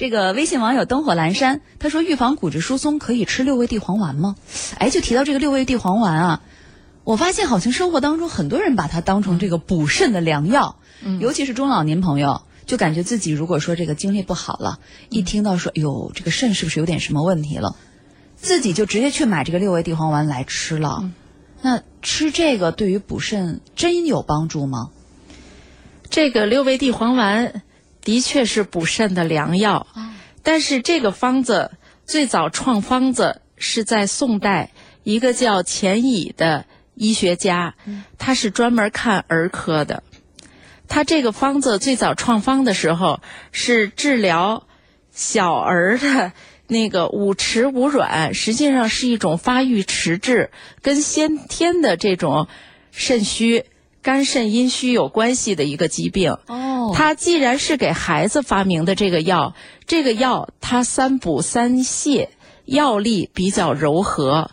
[0.00, 4.34] 这个微信网友灯火阑珊他说，预防骨质疏松可以吃六味地黄丸吗？
[4.78, 6.42] 哎，就提到这个六味地黄丸啊，
[7.04, 10.76] 我发现好像生活当中很多人把它当成这个补肾的良药，
[11.20, 14.78] 尤其是中老年朋友，就感觉自己如果说这个精力不好了，
[15.10, 17.76] 一听到说哎呦这个肾是不是有点什么问题了，
[18.36, 21.10] 自己就直接去买这个六味地黄丸来吃了。
[21.60, 24.88] 那吃这个对于补肾真有帮助吗？
[26.08, 27.60] 这个六味地黄丸
[28.10, 29.86] 的确是补肾的良药，
[30.42, 31.70] 但是这个方子
[32.04, 34.72] 最早创方子是在宋代
[35.04, 37.76] 一个叫钱乙的医学家，
[38.18, 40.02] 他是专门看儿科的。
[40.88, 43.20] 他这个方子最早创方的时候
[43.52, 44.66] 是治疗
[45.12, 46.32] 小儿的
[46.66, 50.50] 那个五迟五软，实际上是一种发育迟滞，
[50.82, 52.48] 跟先天的这种
[52.90, 53.66] 肾虚。
[54.02, 56.38] 肝肾阴虚有关系的一个疾病。
[56.46, 59.54] 哦，它既然是给孩子发明的这个药，
[59.86, 62.28] 这个药它三补三泻，
[62.64, 64.50] 药力比较柔和，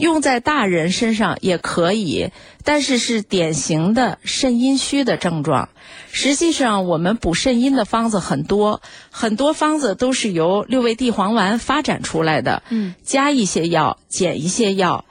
[0.00, 2.30] 用在大人身上也可以，
[2.64, 5.68] 但是是典型的肾阴虚的症状。
[6.10, 12.62] 实际上，我们补肾阴的方子很多，很多方子都是由六味地黄丸发展出来的。
[12.70, 15.04] 嗯，加一些药，减一些药，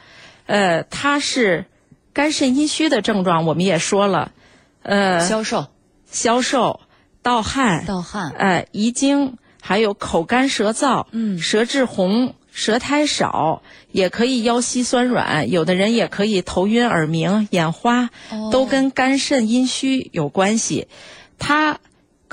[0.46, 1.66] 呃，它是。
[2.14, 4.32] 肝肾阴虚的症状我们也说了，
[4.84, 5.66] 呃，消瘦、
[6.16, 6.80] 消瘦、
[7.22, 18.10] 盗汗、盗汗，呃，遗精，还有口干舌燥，嗯，舌质红、舌苔少，也可以腰膝酸软，有的人也可以头晕耳鸣、眼花，
[18.50, 20.88] 都跟肝肾阴虚有关系。
[21.38, 21.80] 它。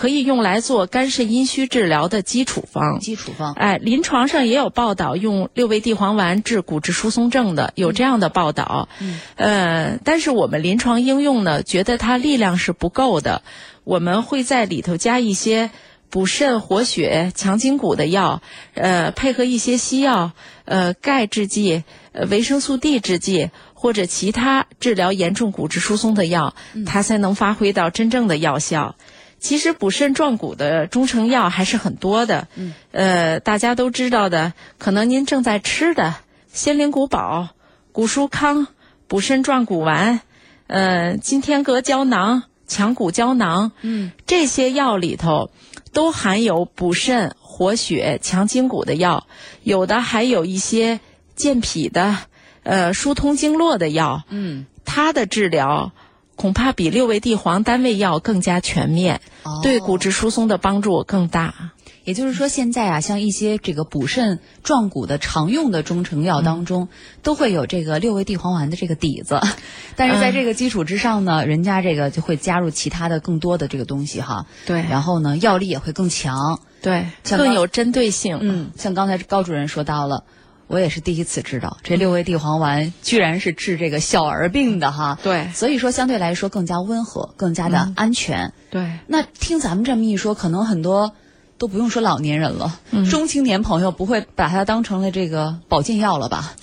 [0.02, 2.98] 可以用来做肝肾阴虚治疗的基础方。
[2.98, 8.88] 基础方，哎，临床上也有报道用六味地黄丸治骨质疏松症的，有这样的报道。
[8.98, 13.42] 嗯，呃，但是我们临床应用呢，觉得它力量是不够的，
[13.84, 15.70] 我们会在里头加一些
[16.10, 18.42] 补肾活血、强筋骨的药，
[18.74, 20.32] 呃，配合一些西药，
[20.64, 26.56] 呃，钙制剂、呃，维生素 D 制剂或者其他治疗严重骨质疏松的药，
[26.86, 28.96] 它才能发挥到真正的药效。
[29.42, 36.14] 其实补肾壮骨的中成药还是很多的，嗯，呃，大家都知道的，可能您正在吃的
[36.52, 37.48] 仙灵骨宝、
[37.90, 38.68] 骨舒康、
[39.08, 40.20] 补肾壮骨丸，
[40.68, 45.50] 呃，金天阁胶囊、强骨胶囊，嗯，这些药里头
[45.92, 49.26] 都含有补肾、活血、强筋骨的药，
[49.64, 51.00] 有的还有一些
[51.34, 52.16] 健脾的，
[52.62, 55.90] 呃，疏通经络的药，嗯，它的治疗。
[56.36, 59.20] 恐怕比六味地黄单味药更加全面，
[59.62, 61.72] 对骨质疏松的帮助更大。
[62.04, 66.88] 也就是说，现在啊，像一些这个补肾壮骨的常用的中成药当中，
[67.22, 69.40] 都会有这个六味地黄丸的这个底子，
[69.94, 74.46] 但是在这个基础之上呢，人家这个就会加入其他的更多的这个东西哈。
[74.66, 78.36] 对，然后呢，药力也会更强，对，更有针对性。
[78.42, 80.24] 嗯，像刚才高主任说到了。
[80.72, 85.18] 我也是第一次知道，这六味地黄丸居然是治这个小儿病的哈。
[85.22, 88.54] 对，所以说相对来说更加温和，更加的安全。
[88.70, 91.12] 对，那听咱们这么一说，可能很多
[91.58, 96.54] 都不用说老年人了，中青年朋友不会把它当成了这个保健药了吧？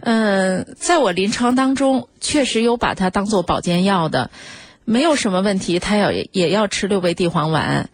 [0.00, 4.32] 嗯，在我临床当中，确实有把它当做保健药的，
[4.84, 7.90] 没有什么问题，他要也要吃六味地黄丸。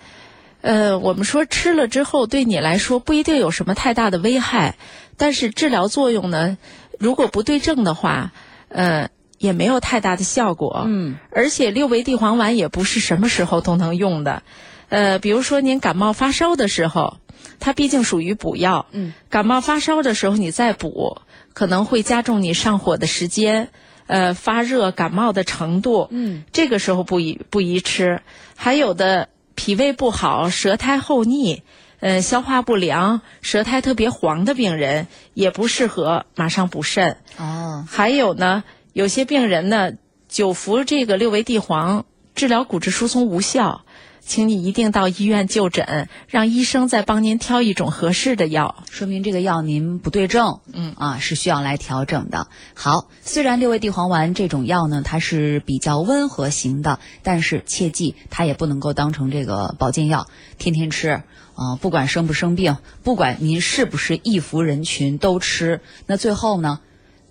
[0.62, 4.76] 呃，我们说吃了之后对你来说不一定有什么太大的危害。
[5.16, 6.58] 但是治疗作用呢，
[6.98, 8.32] 如果不对症的话，
[8.68, 10.84] 呃，也没有太大的效果。
[10.86, 14.42] 嗯，而且六味地黄丸也不是什么时候都能用的，
[14.88, 17.18] 呃，比如说您感冒发烧的时候，
[17.60, 18.86] 它毕竟属于补药。
[18.92, 21.18] 嗯，感冒发烧的时候你再补，
[21.52, 23.70] 可能会加重你上火的时间，
[24.06, 26.08] 呃，发热感冒的程度。
[26.10, 28.20] 嗯，这个时候不宜不宜吃。
[28.56, 31.62] 还有的脾胃不好、舌苔厚腻。
[32.00, 37.16] 呃，消化不良、舌苔特别黄的病人也不适合马上补肾。
[37.38, 39.92] 哦，还有呢，有些病人呢，
[40.28, 42.04] 久服这个六味地黄
[42.36, 43.86] 治疗骨质疏松无效，
[44.20, 48.84] 请你一定到医院就诊，让医生再帮您挑一种合适的药。
[48.90, 52.48] 说明这个药您不对症，嗯啊，是需要来调整的。
[52.74, 60.26] 好，虽然六味地黄丸这种药呢，它是比较温和型的，但是切记它也不能够当成这个保健药，
[60.58, 61.22] 天天吃。
[61.54, 66.80] 啊，不管生不生病，不管您是不是易服人群都吃，那最后呢，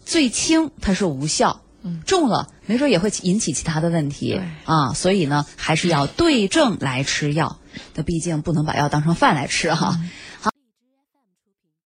[0.03, 1.61] 最轻它是无效，
[2.05, 4.93] 重了没准也会引起其他的问题啊。
[4.93, 7.59] 所以呢，还是要对症来吃药。
[7.93, 9.99] 那毕竟不能把药当成饭来吃哈。
[10.39, 10.54] 好。